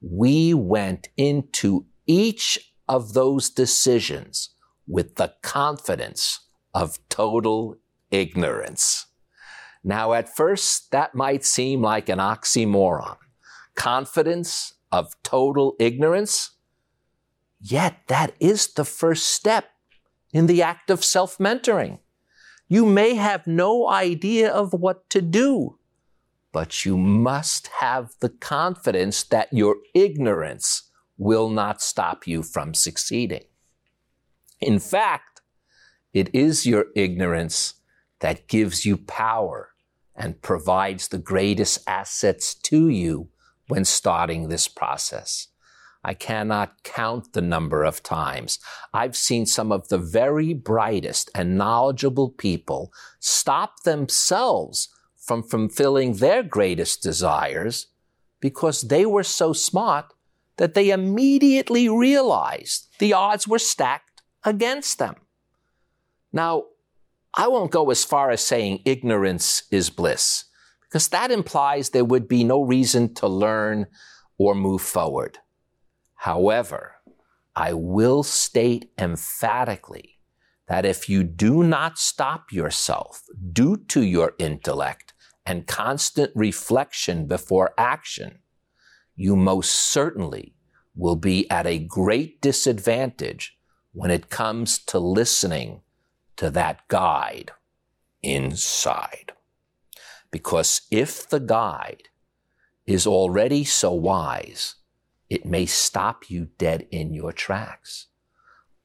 we 0.00 0.54
went 0.54 1.08
into 1.16 1.86
each 2.06 2.72
of 2.88 3.12
those 3.14 3.50
decisions 3.50 4.50
with 4.86 5.16
the 5.16 5.34
confidence 5.42 6.40
of 6.72 6.98
total 7.08 7.76
ignorance. 8.10 9.06
Now, 9.84 10.12
at 10.12 10.34
first, 10.34 10.90
that 10.90 11.14
might 11.14 11.44
seem 11.44 11.82
like 11.82 12.08
an 12.08 12.18
oxymoron. 12.18 13.16
Confidence 13.74 14.74
of 14.90 15.14
total 15.22 15.76
ignorance. 15.78 16.52
Yet 17.60 17.98
that 18.08 18.34
is 18.40 18.68
the 18.68 18.84
first 18.84 19.26
step 19.26 19.66
in 20.32 20.46
the 20.46 20.62
act 20.62 20.90
of 20.90 21.04
self-mentoring. 21.04 21.98
You 22.68 22.86
may 22.86 23.14
have 23.14 23.46
no 23.46 23.88
idea 23.88 24.50
of 24.50 24.72
what 24.72 25.08
to 25.10 25.22
do, 25.22 25.77
but 26.52 26.84
you 26.84 26.96
must 26.96 27.68
have 27.80 28.14
the 28.20 28.28
confidence 28.28 29.22
that 29.24 29.52
your 29.52 29.76
ignorance 29.94 30.90
will 31.16 31.48
not 31.48 31.82
stop 31.82 32.26
you 32.26 32.42
from 32.42 32.74
succeeding. 32.74 33.44
In 34.60 34.78
fact, 34.78 35.42
it 36.12 36.34
is 36.34 36.66
your 36.66 36.86
ignorance 36.96 37.74
that 38.20 38.48
gives 38.48 38.84
you 38.84 38.96
power 38.96 39.70
and 40.16 40.42
provides 40.42 41.08
the 41.08 41.18
greatest 41.18 41.78
assets 41.86 42.54
to 42.54 42.88
you 42.88 43.28
when 43.68 43.84
starting 43.84 44.48
this 44.48 44.66
process. 44.66 45.48
I 46.02 46.14
cannot 46.14 46.82
count 46.84 47.32
the 47.32 47.42
number 47.42 47.84
of 47.84 48.02
times 48.02 48.58
I've 48.94 49.16
seen 49.16 49.46
some 49.46 49.70
of 49.72 49.88
the 49.88 49.98
very 49.98 50.54
brightest 50.54 51.30
and 51.34 51.58
knowledgeable 51.58 52.30
people 52.30 52.92
stop 53.18 53.82
themselves 53.82 54.88
from 55.28 55.42
fulfilling 55.42 56.14
their 56.14 56.42
greatest 56.42 57.02
desires 57.02 57.88
because 58.40 58.82
they 58.82 59.04
were 59.04 59.22
so 59.22 59.52
smart 59.52 60.06
that 60.56 60.72
they 60.72 60.88
immediately 60.90 61.88
realized 61.88 62.88
the 62.98 63.12
odds 63.12 63.46
were 63.46 63.58
stacked 63.58 64.22
against 64.42 64.98
them. 64.98 65.16
Now, 66.32 66.64
I 67.34 67.46
won't 67.46 67.70
go 67.70 67.90
as 67.90 68.04
far 68.04 68.30
as 68.30 68.42
saying 68.42 68.80
ignorance 68.86 69.64
is 69.70 69.90
bliss, 69.90 70.44
because 70.82 71.08
that 71.08 71.30
implies 71.30 71.90
there 71.90 72.04
would 72.04 72.26
be 72.26 72.42
no 72.42 72.62
reason 72.62 73.12
to 73.14 73.28
learn 73.28 73.86
or 74.38 74.54
move 74.54 74.80
forward. 74.80 75.38
However, 76.14 76.94
I 77.54 77.74
will 77.74 78.22
state 78.22 78.90
emphatically 78.98 80.18
that 80.68 80.84
if 80.86 81.08
you 81.08 81.22
do 81.22 81.62
not 81.62 81.98
stop 81.98 82.52
yourself 82.52 83.22
due 83.52 83.76
to 83.88 84.02
your 84.02 84.34
intellect 84.38 85.07
and 85.48 85.66
constant 85.66 86.30
reflection 86.34 87.26
before 87.26 87.72
action, 87.78 88.40
you 89.16 89.34
most 89.34 89.70
certainly 89.70 90.54
will 90.94 91.16
be 91.16 91.50
at 91.50 91.66
a 91.66 91.78
great 91.78 92.42
disadvantage 92.42 93.56
when 93.92 94.10
it 94.10 94.28
comes 94.28 94.78
to 94.78 94.98
listening 94.98 95.80
to 96.36 96.50
that 96.50 96.86
guide 96.88 97.50
inside. 98.22 99.32
Because 100.30 100.82
if 100.90 101.26
the 101.26 101.40
guide 101.40 102.10
is 102.86 103.06
already 103.06 103.64
so 103.64 103.90
wise, 103.92 104.74
it 105.30 105.46
may 105.46 105.64
stop 105.64 106.28
you 106.28 106.48
dead 106.58 106.86
in 106.90 107.14
your 107.14 107.32
tracks. 107.32 108.08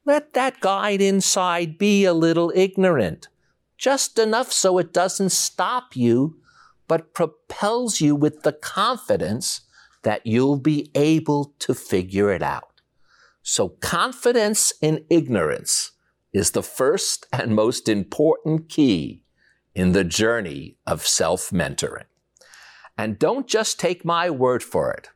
Let 0.06 0.32
that 0.32 0.60
guide 0.60 1.02
inside 1.02 1.76
be 1.76 2.06
a 2.06 2.14
little 2.14 2.50
ignorant, 2.54 3.28
just 3.76 4.18
enough 4.18 4.50
so 4.50 4.78
it 4.78 4.94
doesn't 4.94 5.30
stop 5.30 5.94
you 5.94 6.40
but 6.86 7.14
propels 7.14 8.00
you 8.00 8.14
with 8.14 8.42
the 8.42 8.52
confidence 8.52 9.62
that 10.02 10.26
you'll 10.26 10.58
be 10.58 10.90
able 10.94 11.54
to 11.58 11.74
figure 11.74 12.30
it 12.30 12.42
out. 12.42 12.80
So 13.42 13.68
confidence 13.68 14.72
in 14.80 15.04
ignorance 15.10 15.92
is 16.32 16.50
the 16.50 16.62
first 16.62 17.26
and 17.32 17.54
most 17.54 17.88
important 17.88 18.68
key 18.68 19.22
in 19.74 19.92
the 19.92 20.04
journey 20.04 20.76
of 20.86 21.06
self-mentoring. 21.06 22.04
And 22.96 23.18
don't 23.18 23.46
just 23.46 23.80
take 23.80 24.04
my 24.04 24.30
word 24.30 24.62
for 24.62 24.92
it. 24.92 25.08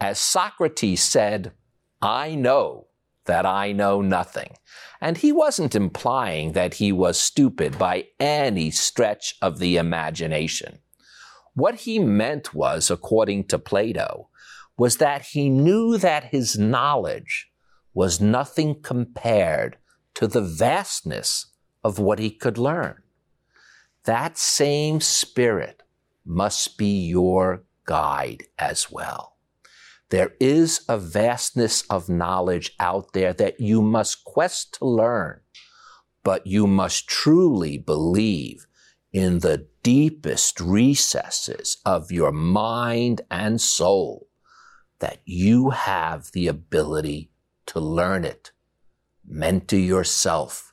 As 0.00 0.18
Socrates 0.18 1.02
said, 1.02 1.52
I 2.00 2.34
know 2.34 2.86
that 3.26 3.44
I 3.44 3.72
know 3.72 4.00
nothing. 4.00 4.54
And 5.00 5.18
he 5.18 5.32
wasn't 5.32 5.74
implying 5.74 6.52
that 6.52 6.74
he 6.74 6.92
was 6.92 7.20
stupid 7.20 7.78
by 7.78 8.06
any 8.18 8.70
stretch 8.70 9.34
of 9.42 9.58
the 9.58 9.76
imagination. 9.76 10.78
What 11.58 11.74
he 11.80 11.98
meant 11.98 12.54
was, 12.54 12.88
according 12.88 13.48
to 13.48 13.58
Plato, 13.58 14.28
was 14.76 14.98
that 14.98 15.22
he 15.32 15.48
knew 15.48 15.98
that 15.98 16.26
his 16.26 16.56
knowledge 16.56 17.50
was 17.92 18.20
nothing 18.20 18.80
compared 18.80 19.76
to 20.14 20.28
the 20.28 20.40
vastness 20.40 21.46
of 21.82 21.98
what 21.98 22.20
he 22.20 22.30
could 22.30 22.58
learn. 22.58 23.02
That 24.04 24.38
same 24.38 25.00
spirit 25.00 25.82
must 26.24 26.78
be 26.78 27.08
your 27.08 27.64
guide 27.86 28.44
as 28.56 28.92
well. 28.92 29.38
There 30.10 30.34
is 30.38 30.84
a 30.88 30.96
vastness 30.96 31.82
of 31.90 32.08
knowledge 32.08 32.70
out 32.78 33.14
there 33.14 33.32
that 33.32 33.58
you 33.58 33.82
must 33.82 34.22
quest 34.22 34.74
to 34.74 34.84
learn, 34.84 35.40
but 36.22 36.46
you 36.46 36.68
must 36.68 37.08
truly 37.08 37.78
believe 37.78 38.67
in 39.12 39.40
the 39.40 39.66
deepest 39.82 40.60
recesses 40.60 41.78
of 41.84 42.12
your 42.12 42.32
mind 42.32 43.22
and 43.30 43.60
soul 43.60 44.28
that 44.98 45.18
you 45.24 45.70
have 45.70 46.30
the 46.32 46.46
ability 46.46 47.30
to 47.66 47.80
learn 47.80 48.24
it, 48.24 48.50
mentor 49.26 49.76
yourself, 49.76 50.72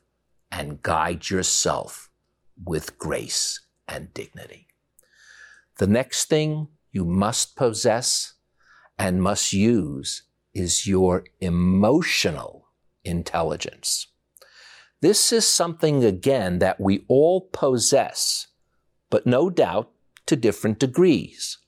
and 0.51 0.81
guide 0.81 1.29
yourself 1.29 2.09
with 2.63 2.97
grace 2.97 3.61
and 3.87 4.13
dignity. 4.13 4.67
The 5.77 5.87
next 5.87 6.29
thing 6.29 6.69
you 6.91 7.05
must 7.05 7.55
possess 7.55 8.33
and 8.97 9.21
must 9.21 9.51
use 9.51 10.23
is 10.53 10.87
your 10.87 11.25
emotional 11.41 12.69
intelligence. 13.03 14.07
This 15.05 15.31
is 15.31 15.47
something, 15.47 16.03
again, 16.03 16.57
that 16.57 16.81
we 16.81 17.05
all 17.07 17.41
possess, 17.41 18.47
but 19.11 19.27
no 19.27 19.51
doubt 19.51 19.91
to 20.25 20.35
different 20.35 20.79
degrees. 20.79 21.59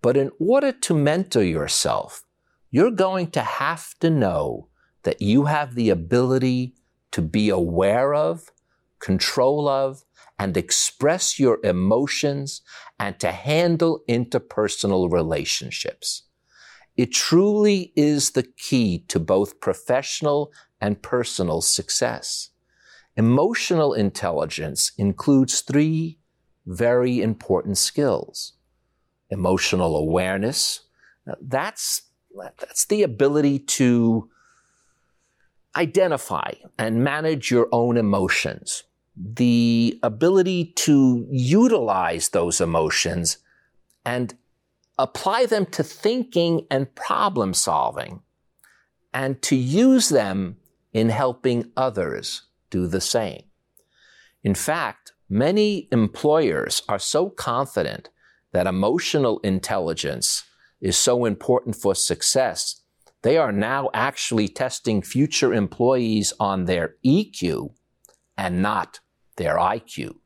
But 0.00 0.16
in 0.16 0.30
order 0.38 0.70
to 0.70 0.94
mentor 0.94 1.42
yourself, 1.42 2.22
you're 2.70 2.92
going 2.92 3.32
to 3.32 3.40
have 3.40 3.98
to 3.98 4.08
know 4.08 4.68
that 5.02 5.20
you 5.20 5.46
have 5.46 5.74
the 5.74 5.90
ability 5.90 6.76
to 7.10 7.22
be 7.22 7.48
aware 7.48 8.14
of, 8.14 8.52
control 9.00 9.66
of, 9.66 10.04
and 10.38 10.56
express 10.56 11.40
your 11.40 11.58
emotions 11.64 12.62
and 13.00 13.18
to 13.18 13.32
handle 13.32 14.04
interpersonal 14.08 15.10
relationships. 15.10 16.22
It 16.96 17.10
truly 17.10 17.92
is 17.96 18.30
the 18.30 18.44
key 18.44 19.00
to 19.08 19.18
both 19.18 19.58
professional 19.58 20.52
and 20.84 21.00
personal 21.00 21.62
success. 21.62 22.50
Emotional 23.16 23.94
intelligence 23.94 24.92
includes 24.98 25.62
three 25.62 26.18
very 26.66 27.22
important 27.22 27.78
skills 27.78 28.52
emotional 29.30 29.96
awareness. 29.96 30.82
That's, 31.40 32.02
that's 32.60 32.84
the 32.84 33.02
ability 33.02 33.60
to 33.60 34.28
identify 35.74 36.52
and 36.78 37.02
manage 37.02 37.50
your 37.50 37.68
own 37.72 37.96
emotions. 37.96 38.84
The 39.16 39.98
ability 40.02 40.74
to 40.84 41.26
utilize 41.30 42.28
those 42.28 42.60
emotions 42.60 43.38
and 44.04 44.36
apply 44.98 45.46
them 45.46 45.64
to 45.66 45.82
thinking 45.82 46.66
and 46.70 46.94
problem 46.94 47.54
solving 47.54 48.20
and 49.14 49.40
to 49.40 49.56
use 49.56 50.08
them 50.10 50.56
in 50.94 51.10
helping 51.10 51.70
others 51.76 52.42
do 52.70 52.86
the 52.86 53.00
same. 53.00 53.42
In 54.42 54.54
fact, 54.54 55.12
many 55.28 55.88
employers 55.92 56.82
are 56.88 56.98
so 56.98 57.28
confident 57.28 58.08
that 58.52 58.66
emotional 58.66 59.40
intelligence 59.40 60.44
is 60.80 60.96
so 60.96 61.24
important 61.24 61.74
for 61.74 61.94
success, 61.94 62.82
they 63.22 63.36
are 63.36 63.52
now 63.52 63.88
actually 63.94 64.48
testing 64.48 65.02
future 65.02 65.52
employees 65.52 66.32
on 66.38 66.66
their 66.66 66.96
EQ 67.04 67.72
and 68.36 68.62
not 68.62 69.00
their 69.36 69.56
IQ 69.56 70.16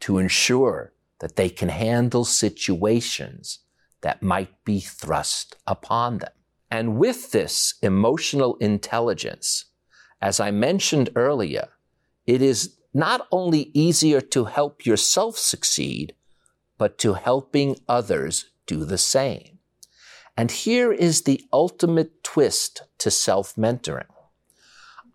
to 0.00 0.18
ensure 0.18 0.92
that 1.18 1.36
they 1.36 1.48
can 1.48 1.68
handle 1.68 2.24
situations 2.24 3.58
that 4.02 4.22
might 4.22 4.64
be 4.64 4.78
thrust 4.78 5.56
upon 5.66 6.18
them. 6.18 6.30
And 6.70 6.96
with 6.96 7.32
this 7.32 7.74
emotional 7.82 8.56
intelligence, 8.56 9.64
as 10.20 10.40
I 10.40 10.50
mentioned 10.50 11.10
earlier, 11.14 11.68
it 12.26 12.42
is 12.42 12.76
not 12.92 13.26
only 13.30 13.70
easier 13.74 14.20
to 14.20 14.46
help 14.46 14.84
yourself 14.84 15.38
succeed, 15.38 16.14
but 16.76 16.98
to 16.98 17.14
helping 17.14 17.76
others 17.88 18.50
do 18.66 18.84
the 18.84 18.98
same. 18.98 19.58
And 20.36 20.50
here 20.50 20.92
is 20.92 21.22
the 21.22 21.44
ultimate 21.52 22.22
twist 22.22 22.82
to 22.98 23.10
self-mentoring. 23.10 24.06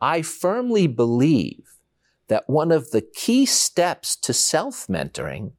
I 0.02 0.22
firmly 0.22 0.88
believe 0.88 1.78
that 2.28 2.50
one 2.50 2.72
of 2.72 2.92
the 2.92 3.02
key 3.02 3.46
steps 3.46 4.16
to 4.18 4.34
self-mentoring 4.34 5.54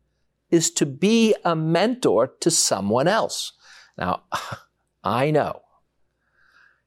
is 0.51 0.71
to 0.73 0.87
be 0.87 1.35
a 1.45 1.57
mentor 1.57 2.27
to 2.41 2.51
someone 2.51 3.09
else. 3.09 3.53
Now, 3.97 4.25
I 5.05 5.31
know 5.31 5.63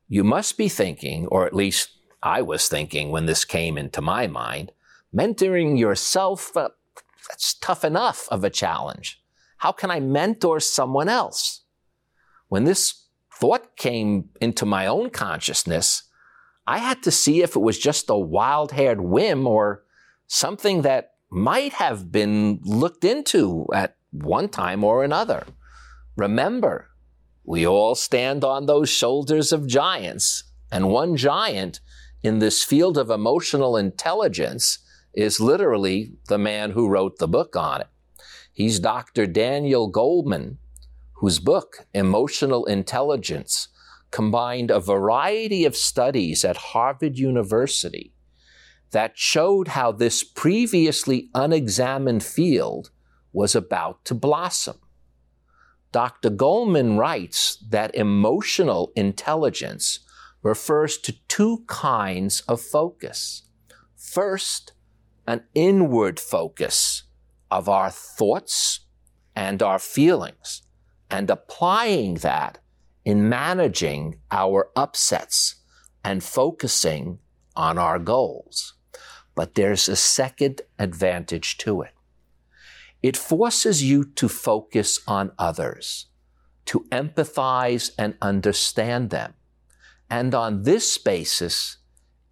you 0.07 0.23
must 0.23 0.57
be 0.57 0.69
thinking, 0.69 1.27
or 1.27 1.45
at 1.45 1.53
least 1.53 1.96
I 2.23 2.41
was 2.41 2.67
thinking 2.67 3.11
when 3.11 3.25
this 3.25 3.45
came 3.45 3.77
into 3.77 4.01
my 4.01 4.27
mind, 4.27 4.71
mentoring 5.15 5.77
yourself, 5.77 6.55
uh, 6.55 6.69
that's 7.29 7.53
tough 7.55 7.83
enough 7.83 8.27
of 8.29 8.43
a 8.43 8.49
challenge. 8.49 9.21
How 9.57 9.71
can 9.71 9.91
I 9.91 9.99
mentor 9.99 10.59
someone 10.59 11.09
else? 11.09 11.63
When 12.47 12.63
this 12.63 13.05
thought 13.33 13.75
came 13.75 14.29
into 14.41 14.65
my 14.65 14.87
own 14.87 15.09
consciousness, 15.09 16.03
I 16.65 16.79
had 16.79 17.03
to 17.03 17.11
see 17.11 17.41
if 17.41 17.55
it 17.55 17.61
was 17.61 17.77
just 17.77 18.09
a 18.09 18.17
wild 18.17 18.71
haired 18.71 19.01
whim 19.01 19.47
or 19.47 19.83
something 20.27 20.81
that 20.81 21.13
might 21.29 21.73
have 21.73 22.11
been 22.11 22.59
looked 22.63 23.03
into 23.03 23.67
at 23.73 23.95
one 24.11 24.49
time 24.49 24.83
or 24.83 25.03
another. 25.03 25.45
Remember, 26.15 26.89
we 27.43 27.65
all 27.65 27.95
stand 27.95 28.43
on 28.43 28.65
those 28.65 28.89
shoulders 28.89 29.51
of 29.51 29.67
giants, 29.67 30.43
and 30.71 30.89
one 30.89 31.15
giant 31.15 31.79
in 32.27 32.39
this 32.39 32.61
field 32.61 32.97
of 32.97 33.09
emotional 33.09 33.77
intelligence 33.77 34.79
is 35.13 35.39
literally 35.39 36.11
the 36.27 36.37
man 36.37 36.71
who 36.71 36.89
wrote 36.89 37.17
the 37.17 37.27
book 37.27 37.55
on 37.55 37.81
it. 37.81 37.87
He's 38.51 38.79
Dr. 38.79 39.25
Daniel 39.25 39.89
Goleman, 39.89 40.57
whose 41.13 41.39
book, 41.39 41.87
Emotional 41.93 42.65
Intelligence, 42.65 43.69
combined 44.11 44.69
a 44.69 44.79
variety 44.81 45.63
of 45.63 45.75
studies 45.75 46.43
at 46.43 46.57
Harvard 46.57 47.17
University 47.17 48.13
that 48.91 49.17
showed 49.17 49.69
how 49.69 49.91
this 49.91 50.23
previously 50.23 51.29
unexamined 51.33 52.23
field 52.23 52.91
was 53.31 53.55
about 53.55 54.03
to 54.03 54.13
blossom. 54.13 54.77
Dr. 55.93 56.29
Goleman 56.29 56.97
writes 56.97 57.57
that 57.69 57.95
emotional 57.95 58.91
intelligence 58.95 59.99
refers 60.43 60.97
to 60.99 61.13
two 61.27 61.63
kinds 61.67 62.41
of 62.41 62.61
focus. 62.61 63.43
First, 63.95 64.73
an 65.27 65.43
inward 65.53 66.19
focus 66.19 67.03
of 67.51 67.67
our 67.67 67.89
thoughts 67.89 68.81
and 69.35 69.61
our 69.61 69.79
feelings 69.79 70.63
and 71.09 71.29
applying 71.29 72.15
that 72.15 72.59
in 73.05 73.29
managing 73.29 74.19
our 74.31 74.69
upsets 74.75 75.55
and 76.03 76.23
focusing 76.23 77.19
on 77.55 77.77
our 77.77 77.99
goals. 77.99 78.73
But 79.35 79.55
there's 79.55 79.87
a 79.87 79.95
second 79.95 80.61
advantage 80.79 81.57
to 81.59 81.81
it. 81.81 81.91
It 83.03 83.15
forces 83.15 83.83
you 83.83 84.05
to 84.15 84.27
focus 84.27 84.99
on 85.07 85.31
others, 85.37 86.07
to 86.65 86.85
empathize 86.91 87.91
and 87.97 88.15
understand 88.21 89.09
them. 89.09 89.35
And 90.09 90.33
on 90.33 90.63
this 90.63 90.97
basis, 90.97 91.77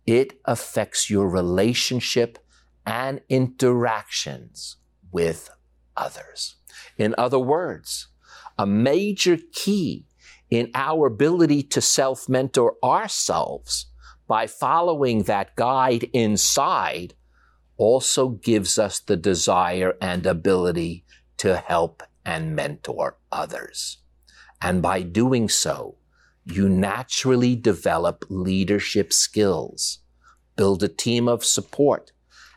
it 0.06 0.40
affects 0.46 1.10
your 1.10 1.28
relationship 1.30 2.38
and 2.86 3.22
interactions 3.30 4.78
with 5.12 5.50
others. 5.98 6.56
In 6.98 7.16
other 7.18 7.40
words, 7.40 8.08
a 8.58 8.66
major 8.66 9.38
key 9.52 10.06
in 10.50 10.72
our 10.76 11.08
ability 11.08 11.64
to 11.64 11.82
self 11.82 12.30
mentor 12.30 12.76
ourselves 12.84 13.88
by 14.28 14.48
following 14.48 15.24
that 15.24 15.56
guide 15.56 16.10
inside 16.14 17.14
also 17.78 18.30
gives 18.30 18.80
us 18.80 19.00
the 19.00 19.18
desire 19.18 19.96
and 20.02 20.26
ability 20.26 21.04
to 21.38 21.58
help 21.58 22.04
and 22.26 22.56
mentor 22.56 23.18
others. 23.32 23.98
And 24.62 24.82
by 24.82 25.02
doing 25.02 25.50
so, 25.50 25.98
you 26.46 26.70
naturally 26.70 27.56
develop 27.56 28.26
leadership 28.30 29.12
skills, 29.12 30.00
build 30.56 30.84
a 30.84 30.88
team 30.88 31.28
of 31.28 31.44
support, 31.44 32.12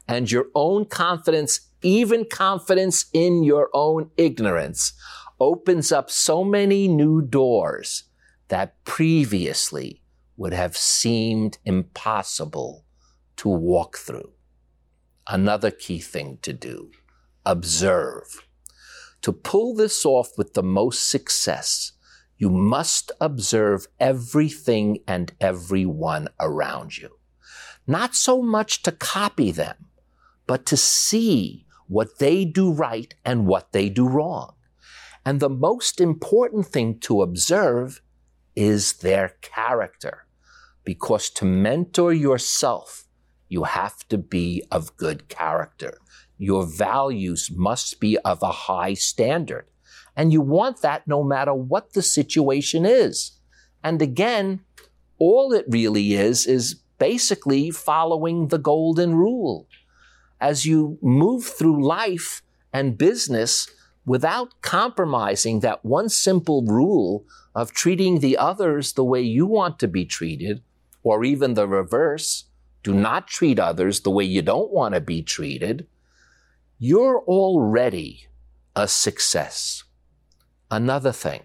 and 0.06 0.30
your 0.30 0.46
own 0.54 0.84
confidence, 0.84 1.60
even 1.82 2.24
confidence 2.24 3.06
in 3.12 3.42
your 3.42 3.70
own 3.72 4.10
ignorance, 4.16 4.92
opens 5.40 5.92
up 5.92 6.10
so 6.10 6.44
many 6.44 6.88
new 6.88 7.22
doors 7.22 8.04
that 8.48 8.82
previously 8.84 10.02
would 10.36 10.52
have 10.52 10.76
seemed 10.76 11.58
impossible 11.64 12.84
to 13.36 13.48
walk 13.48 13.96
through. 13.96 14.32
Another 15.26 15.70
key 15.70 15.98
thing 15.98 16.38
to 16.42 16.52
do, 16.52 16.90
observe. 17.44 18.46
To 19.22 19.32
pull 19.32 19.74
this 19.74 20.06
off 20.06 20.30
with 20.38 20.54
the 20.54 20.62
most 20.62 21.10
success, 21.10 21.92
you 22.38 22.48
must 22.48 23.10
observe 23.20 23.88
everything 23.98 25.00
and 25.06 25.32
everyone 25.40 26.28
around 26.38 26.96
you. 26.96 27.10
Not 27.86 28.14
so 28.14 28.40
much 28.40 28.82
to 28.84 28.92
copy 28.92 29.50
them, 29.50 29.86
but 30.46 30.64
to 30.66 30.76
see 30.76 31.66
what 31.88 32.18
they 32.18 32.44
do 32.44 32.72
right 32.72 33.12
and 33.24 33.46
what 33.46 33.72
they 33.72 33.88
do 33.88 34.08
wrong. 34.08 34.54
And 35.24 35.40
the 35.40 35.50
most 35.50 36.00
important 36.00 36.66
thing 36.66 37.00
to 37.00 37.22
observe 37.22 38.00
is 38.54 38.94
their 38.94 39.36
character. 39.40 40.26
Because 40.84 41.28
to 41.30 41.44
mentor 41.44 42.12
yourself, 42.12 43.04
you 43.48 43.64
have 43.64 44.06
to 44.08 44.18
be 44.18 44.62
of 44.70 44.96
good 44.96 45.28
character. 45.28 45.98
Your 46.38 46.64
values 46.64 47.50
must 47.50 48.00
be 48.00 48.16
of 48.18 48.42
a 48.42 48.52
high 48.52 48.94
standard. 48.94 49.66
And 50.18 50.32
you 50.32 50.40
want 50.40 50.82
that 50.82 51.06
no 51.06 51.22
matter 51.22 51.54
what 51.54 51.92
the 51.92 52.02
situation 52.02 52.84
is. 52.84 53.38
And 53.84 54.02
again, 54.02 54.60
all 55.18 55.52
it 55.52 55.64
really 55.68 56.14
is, 56.14 56.44
is 56.44 56.74
basically 56.98 57.70
following 57.70 58.48
the 58.48 58.58
golden 58.58 59.14
rule. 59.14 59.68
As 60.40 60.66
you 60.66 60.98
move 61.00 61.44
through 61.44 61.86
life 61.86 62.42
and 62.72 62.98
business 62.98 63.70
without 64.04 64.60
compromising 64.60 65.60
that 65.60 65.84
one 65.84 66.08
simple 66.08 66.64
rule 66.64 67.24
of 67.54 67.72
treating 67.72 68.18
the 68.18 68.36
others 68.36 68.94
the 68.94 69.04
way 69.04 69.20
you 69.20 69.46
want 69.46 69.78
to 69.78 69.86
be 69.86 70.04
treated, 70.04 70.62
or 71.04 71.22
even 71.22 71.54
the 71.54 71.68
reverse, 71.68 72.46
do 72.82 72.92
not 72.92 73.28
treat 73.28 73.60
others 73.60 74.00
the 74.00 74.10
way 74.10 74.24
you 74.24 74.42
don't 74.42 74.72
want 74.72 74.94
to 74.94 75.00
be 75.00 75.22
treated, 75.22 75.86
you're 76.78 77.20
already 77.20 78.26
a 78.74 78.88
success. 78.88 79.84
Another 80.70 81.12
thing, 81.12 81.42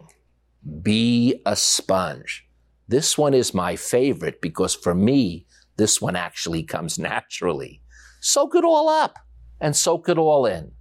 be 0.81 1.41
a 1.45 1.55
sponge. 1.55 2.45
This 2.87 3.17
one 3.17 3.33
is 3.33 3.53
my 3.53 3.77
favorite 3.77 4.41
because 4.41 4.75
for 4.75 4.93
me, 4.93 5.45
this 5.77 6.01
one 6.01 6.15
actually 6.15 6.63
comes 6.75 6.99
naturally. 6.99 7.81
Soak 8.19 8.55
it 8.55 8.65
all 8.65 8.89
up 8.89 9.19
and 9.61 9.75
soak 9.75 10.09
it 10.09 10.17
all 10.17 10.45
in. 10.45 10.73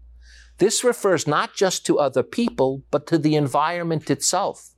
This 0.59 0.85
refers 0.85 1.27
not 1.27 1.55
just 1.55 1.87
to 1.87 1.99
other 1.99 2.23
people, 2.23 2.83
but 2.91 3.07
to 3.09 3.19
the 3.19 3.37
environment 3.37 4.11
itself. 4.11 4.71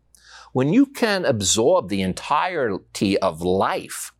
When 0.53 0.72
you 0.72 0.87
can 0.87 1.24
absorb 1.24 1.88
the 1.88 2.03
entirety 2.03 3.18
of 3.18 3.42
life, 3.42 4.12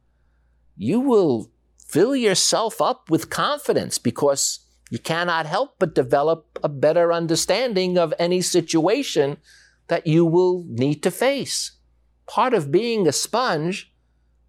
you 0.76 1.00
will 1.00 1.50
fill 1.78 2.16
yourself 2.16 2.80
up 2.80 3.09
with 3.09 3.30
confidence 3.30 3.98
because 3.98 4.63
you 4.90 4.98
cannot 4.98 5.46
help 5.46 5.76
but 5.78 5.94
develop 5.94 6.58
a 6.62 6.68
better 6.68 7.12
understanding 7.12 7.98
of 7.98 8.14
any 8.18 8.40
situation 8.40 9.38
that 9.88 10.06
you 10.06 10.24
will 10.24 10.64
need 10.68 11.02
to 11.02 11.10
face. 11.10 11.72
Part 12.26 12.54
of 12.54 12.70
being 12.70 13.06
a 13.06 13.12
sponge 13.12 13.92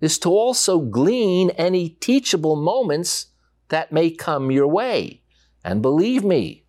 is 0.01 0.19
to 0.19 0.29
also 0.29 0.79
glean 0.79 1.49
any 1.51 1.89
teachable 1.89 2.55
moments 2.55 3.27
that 3.69 3.91
may 3.91 4.11
come 4.11 4.51
your 4.51 4.67
way. 4.67 5.21
And 5.63 5.81
believe 5.81 6.23
me, 6.23 6.65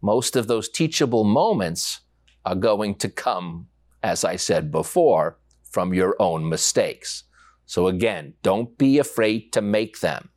most 0.00 0.36
of 0.36 0.46
those 0.46 0.68
teachable 0.68 1.24
moments 1.24 2.00
are 2.44 2.54
going 2.54 2.94
to 2.96 3.08
come, 3.08 3.68
as 4.02 4.24
I 4.24 4.36
said 4.36 4.70
before, 4.72 5.38
from 5.62 5.92
your 5.92 6.16
own 6.18 6.48
mistakes. 6.48 7.24
So 7.66 7.88
again, 7.88 8.34
don't 8.42 8.78
be 8.78 8.98
afraid 8.98 9.52
to 9.52 9.60
make 9.60 10.00
them. 10.00 10.30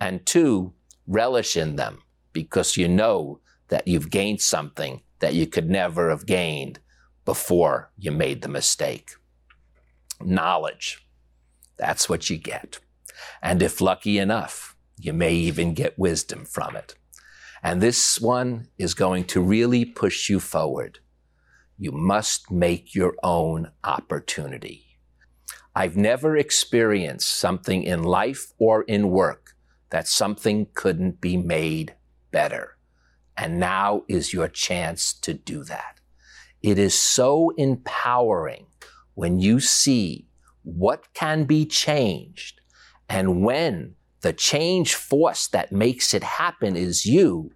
And 0.00 0.26
two, 0.26 0.74
relish 1.06 1.56
in 1.56 1.76
them 1.76 2.02
because 2.38 2.76
you 2.76 2.86
know 2.86 3.40
that 3.66 3.88
you've 3.88 4.10
gained 4.10 4.40
something 4.40 5.02
that 5.18 5.34
you 5.34 5.44
could 5.44 5.68
never 5.68 6.08
have 6.08 6.24
gained 6.24 6.78
before 7.24 7.90
you 7.98 8.12
made 8.12 8.42
the 8.42 8.48
mistake. 8.48 9.10
Knowledge. 10.20 11.04
That's 11.78 12.08
what 12.08 12.30
you 12.30 12.36
get. 12.36 12.78
And 13.42 13.60
if 13.60 13.80
lucky 13.80 14.18
enough, 14.18 14.76
you 14.96 15.12
may 15.12 15.34
even 15.34 15.74
get 15.74 15.98
wisdom 15.98 16.44
from 16.44 16.76
it. 16.76 16.94
And 17.60 17.80
this 17.80 18.20
one 18.20 18.68
is 18.78 18.94
going 18.94 19.24
to 19.32 19.40
really 19.40 19.84
push 19.84 20.30
you 20.30 20.38
forward. 20.38 21.00
You 21.76 21.90
must 21.90 22.52
make 22.52 22.94
your 22.94 23.16
own 23.24 23.72
opportunity. 23.82 25.00
I've 25.74 25.96
never 25.96 26.36
experienced 26.36 27.30
something 27.30 27.82
in 27.82 28.04
life 28.04 28.52
or 28.60 28.82
in 28.82 29.10
work 29.10 29.56
that 29.90 30.06
something 30.06 30.68
couldn't 30.74 31.20
be 31.20 31.36
made 31.36 31.94
better. 32.30 32.76
And 33.36 33.60
now 33.60 34.02
is 34.08 34.32
your 34.32 34.48
chance 34.48 35.12
to 35.12 35.34
do 35.34 35.64
that. 35.64 36.00
It 36.62 36.78
is 36.78 36.94
so 36.94 37.50
empowering 37.56 38.66
when 39.14 39.38
you 39.38 39.60
see 39.60 40.26
what 40.62 41.14
can 41.14 41.44
be 41.44 41.64
changed 41.64 42.60
and 43.08 43.42
when 43.42 43.94
the 44.20 44.32
change 44.32 44.94
force 44.94 45.46
that 45.48 45.72
makes 45.72 46.12
it 46.12 46.22
happen 46.22 46.76
is 46.76 47.06
you, 47.06 47.52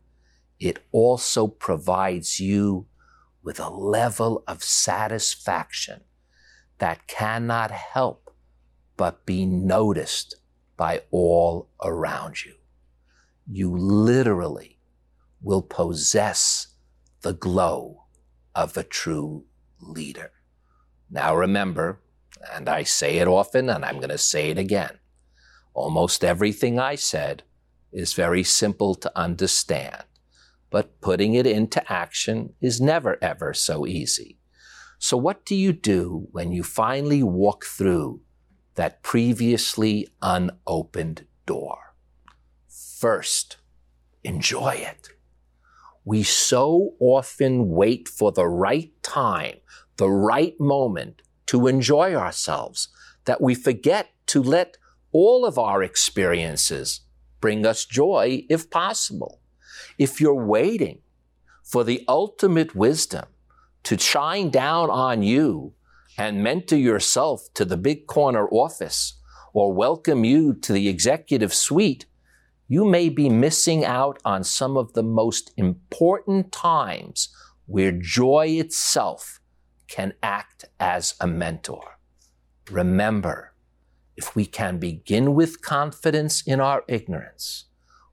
it 0.61 0.79
also 0.93 1.49
provides 1.49 2.39
you 2.39 2.87
with 3.43 3.59
a 3.59 3.69
level 3.69 4.45
of 4.47 4.63
satisfaction 4.63 6.03
that 6.79 7.07
cannot 7.09 7.71
help 7.73 8.31
but 8.97 9.27
be 9.27 9.45
noticed 9.45 10.37
by 10.77 11.03
all 11.11 11.69
around 11.83 12.45
you 12.45 12.55
you 13.51 13.77
literally 13.77 14.79
will 15.41 15.63
possess 15.63 16.69
the 17.23 17.33
glow 17.33 18.05
of 18.55 18.77
a 18.77 18.83
true 18.83 19.45
leader. 19.81 20.31
Now 21.11 21.35
remember, 21.35 22.01
and 22.53 22.69
I 22.69 22.83
say 22.85 23.19
it 23.19 23.29
often 23.29 23.69
and 23.69 23.85
I'm 23.85 23.97
going 23.97 24.09
to 24.09 24.19
say 24.19 24.51
it 24.51 24.59
again, 24.59 24.99
almost 25.75 26.25
everything 26.25 26.79
I 26.79 26.95
said 26.95 27.43
is 27.93 28.15
very 28.15 28.43
simple 28.43 28.95
to 28.97 29.19
understand, 29.19 30.05
but 30.71 31.01
putting 31.01 31.35
it 31.35 31.47
into 31.47 31.93
action 31.93 32.55
is 32.61 32.81
never 32.81 33.19
ever 33.23 33.53
so 33.53 33.87
easy. 33.87 34.39
So 34.99 35.17
what 35.17 35.45
do 35.45 35.55
you 35.55 35.73
do 35.73 36.29
when 36.31 36.53
you 36.53 36.63
finally 36.63 37.23
walk 37.23 37.65
through 37.65 38.21
that 38.77 39.03
previously 39.03 40.09
unopened 40.23 41.27
door? 41.45 41.92
First. 43.03 43.57
Enjoy 44.23 44.75
it. 44.75 45.09
We 46.05 46.23
so 46.23 46.95
often 47.01 47.69
wait 47.71 48.09
for 48.09 48.31
the 48.31 48.47
right 48.47 48.93
time, 49.03 49.57
the 49.97 50.09
right 50.09 50.55
moment 50.61 51.21
to 51.47 51.67
enjoy 51.67 52.15
ourselves 52.15 52.91
that 53.25 53.41
we 53.41 53.57
forget 53.57 54.11
to 54.27 54.41
let 54.41 54.77
all 55.11 55.45
of 55.45 55.59
our 55.59 55.83
experiences 55.83 57.01
bring 57.41 57.67
us 57.67 57.85
joy 57.85 58.45
if 58.49 58.71
possible. 58.71 59.41
If 59.99 60.21
you're 60.21 60.47
waiting 60.59 61.01
for 61.65 61.83
the 61.83 62.05
ultimate 62.07 62.77
wisdom 62.77 63.27
to 63.83 63.99
shine 63.99 64.49
down 64.51 64.91
on 64.91 65.25
you 65.25 65.75
and 66.17 66.45
mentor 66.45 66.77
yourself 66.77 67.49
to 67.55 67.65
the 67.65 67.77
big 67.77 68.07
corner 68.07 68.47
office 68.51 69.19
or 69.53 69.73
welcome 69.73 70.23
you 70.25 70.55
to 70.55 70.73
the 70.73 70.89
executive 70.89 71.53
suite, 71.53 72.07
you 72.73 72.87
may 72.87 73.11
be 73.11 73.29
missing 73.29 73.85
out 73.85 74.19
on 74.25 74.43
some 74.43 74.79
of 74.79 74.95
the 74.95 75.03
most 75.03 75.53
important 75.59 76.51
times 76.51 77.29
where 77.67 77.93
joy 77.93 78.47
itself 78.47 79.41
can 79.89 80.15
act 80.23 80.65
as 80.81 81.15
a 81.21 81.27
mentor. 81.27 81.99
Remember, 82.71 83.53
if 84.17 84.35
we 84.35 84.47
can 84.47 84.79
begin 84.79 85.35
with 85.35 85.61
confidence 85.61 86.41
in 86.47 86.61
our 86.61 86.83
ignorance, 86.89 87.67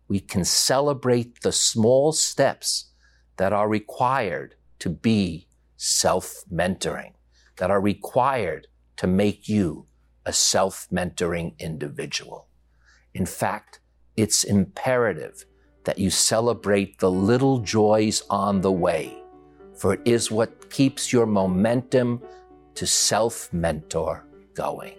we 0.09 0.19
can 0.19 0.43
celebrate 0.43 1.39
the 1.39 1.53
small 1.53 2.11
steps 2.11 2.91
that 3.37 3.53
are 3.53 3.69
required 3.69 4.55
to 4.79 4.89
be 4.89 5.47
self 5.77 6.43
mentoring, 6.51 7.13
that 7.55 7.71
are 7.71 7.79
required 7.79 8.67
to 8.97 9.07
make 9.07 9.47
you 9.47 9.85
a 10.25 10.33
self 10.33 10.85
mentoring 10.91 11.57
individual. 11.59 12.49
In 13.13 13.25
fact, 13.25 13.79
it's 14.19 14.43
imperative 14.43 15.45
that 15.85 15.97
you 15.97 16.09
celebrate 16.09 16.99
the 16.99 17.09
little 17.09 17.59
joys 17.59 18.21
on 18.29 18.59
the 18.59 18.71
way, 18.71 19.15
for 19.75 19.93
it 19.93 20.01
is 20.03 20.29
what 20.29 20.69
keeps 20.69 21.13
your 21.13 21.25
momentum 21.25 22.21
to 22.75 22.85
self 22.85 23.51
mentor 23.53 24.25
going. 24.53 24.95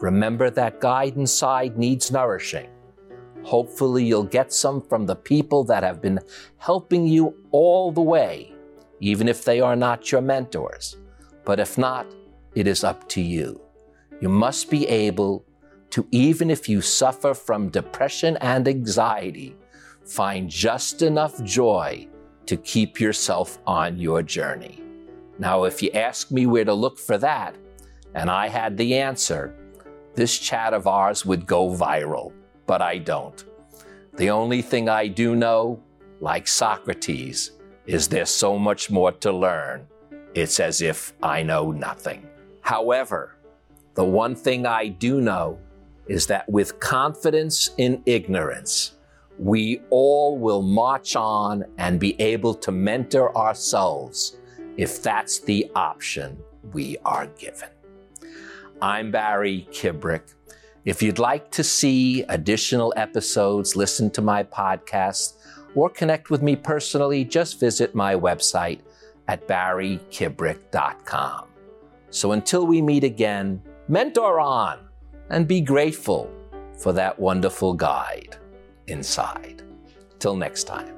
Remember 0.00 0.48
that 0.50 0.80
guide 0.80 1.16
inside 1.16 1.76
needs 1.76 2.10
nourishing. 2.10 2.70
Hopefully, 3.42 4.04
you'll 4.04 4.24
get 4.24 4.52
some 4.52 4.80
from 4.80 5.06
the 5.06 5.16
people 5.16 5.62
that 5.64 5.82
have 5.82 6.00
been 6.00 6.18
helping 6.56 7.06
you 7.06 7.34
all 7.50 7.92
the 7.92 8.00
way, 8.00 8.52
even 9.00 9.28
if 9.28 9.44
they 9.44 9.60
are 9.60 9.76
not 9.76 10.10
your 10.10 10.20
mentors. 10.20 10.96
But 11.44 11.60
if 11.60 11.76
not, 11.76 12.06
it 12.54 12.66
is 12.66 12.82
up 12.82 13.08
to 13.10 13.20
you. 13.20 13.60
You 14.20 14.28
must 14.28 14.70
be 14.70 14.86
able 14.88 15.44
to 15.90 16.06
even 16.10 16.50
if 16.50 16.68
you 16.68 16.80
suffer 16.80 17.34
from 17.34 17.70
depression 17.70 18.36
and 18.40 18.68
anxiety, 18.68 19.56
find 20.04 20.48
just 20.48 21.02
enough 21.02 21.42
joy 21.44 22.06
to 22.46 22.56
keep 22.56 23.00
yourself 23.00 23.58
on 23.66 23.98
your 23.98 24.22
journey. 24.22 24.82
Now, 25.38 25.64
if 25.64 25.82
you 25.82 25.90
ask 25.92 26.30
me 26.30 26.46
where 26.46 26.64
to 26.64 26.74
look 26.74 26.98
for 26.98 27.18
that, 27.18 27.56
and 28.14 28.30
I 28.30 28.48
had 28.48 28.76
the 28.76 28.94
answer, 28.96 29.54
this 30.14 30.38
chat 30.38 30.74
of 30.74 30.86
ours 30.86 31.24
would 31.24 31.46
go 31.46 31.68
viral, 31.68 32.32
but 32.66 32.82
I 32.82 32.98
don't. 32.98 33.44
The 34.16 34.30
only 34.30 34.62
thing 34.62 34.88
I 34.88 35.06
do 35.06 35.36
know, 35.36 35.80
like 36.20 36.48
Socrates, 36.48 37.52
is 37.86 38.08
there's 38.08 38.30
so 38.30 38.58
much 38.58 38.90
more 38.90 39.12
to 39.12 39.32
learn. 39.32 39.86
It's 40.34 40.58
as 40.58 40.82
if 40.82 41.12
I 41.22 41.42
know 41.42 41.70
nothing. 41.70 42.26
However, 42.62 43.36
the 43.94 44.04
one 44.04 44.34
thing 44.34 44.66
I 44.66 44.88
do 44.88 45.20
know 45.20 45.58
is 46.08 46.26
that 46.26 46.48
with 46.48 46.80
confidence 46.80 47.70
in 47.76 48.02
ignorance, 48.06 48.96
we 49.38 49.80
all 49.90 50.36
will 50.36 50.62
march 50.62 51.14
on 51.14 51.64
and 51.76 52.00
be 52.00 52.20
able 52.20 52.54
to 52.54 52.72
mentor 52.72 53.36
ourselves 53.36 54.38
if 54.76 55.02
that's 55.02 55.38
the 55.40 55.70
option 55.74 56.36
we 56.72 56.96
are 57.04 57.26
given. 57.38 57.68
I'm 58.80 59.10
Barry 59.10 59.68
Kibrick. 59.70 60.34
If 60.84 61.02
you'd 61.02 61.18
like 61.18 61.50
to 61.52 61.62
see 61.62 62.22
additional 62.28 62.94
episodes, 62.96 63.76
listen 63.76 64.10
to 64.12 64.22
my 64.22 64.42
podcast, 64.42 65.34
or 65.74 65.90
connect 65.90 66.30
with 66.30 66.42
me 66.42 66.56
personally, 66.56 67.24
just 67.24 67.60
visit 67.60 67.94
my 67.94 68.14
website 68.14 68.80
at 69.28 69.46
barrykibrick.com. 69.46 71.44
So 72.10 72.32
until 72.32 72.66
we 72.66 72.80
meet 72.80 73.04
again, 73.04 73.62
mentor 73.86 74.40
on 74.40 74.87
and 75.30 75.46
be 75.46 75.60
grateful 75.60 76.30
for 76.78 76.92
that 76.92 77.18
wonderful 77.18 77.74
guide 77.74 78.36
inside. 78.86 79.62
Till 80.18 80.36
next 80.36 80.64
time. 80.64 80.97